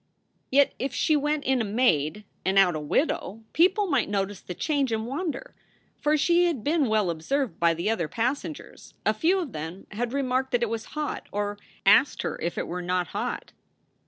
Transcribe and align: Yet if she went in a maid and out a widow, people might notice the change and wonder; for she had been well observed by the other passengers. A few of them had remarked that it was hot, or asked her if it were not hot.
Yet 0.49 0.73
if 0.79 0.95
she 0.95 1.15
went 1.15 1.43
in 1.43 1.61
a 1.61 1.63
maid 1.63 2.23
and 2.43 2.57
out 2.57 2.75
a 2.75 2.79
widow, 2.79 3.43
people 3.53 3.85
might 3.85 4.09
notice 4.09 4.41
the 4.41 4.55
change 4.55 4.91
and 4.91 5.05
wonder; 5.05 5.53
for 5.99 6.17
she 6.17 6.45
had 6.45 6.63
been 6.63 6.87
well 6.89 7.11
observed 7.11 7.59
by 7.59 7.75
the 7.75 7.87
other 7.91 8.07
passengers. 8.07 8.95
A 9.05 9.13
few 9.13 9.37
of 9.37 9.51
them 9.51 9.85
had 9.91 10.11
remarked 10.11 10.53
that 10.53 10.63
it 10.63 10.69
was 10.71 10.85
hot, 10.97 11.29
or 11.31 11.59
asked 11.85 12.23
her 12.23 12.41
if 12.41 12.57
it 12.57 12.65
were 12.67 12.81
not 12.81 13.09
hot. 13.09 13.51